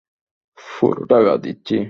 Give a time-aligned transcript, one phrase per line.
[0.57, 1.77] পুরো টাকা দিচ্ছি।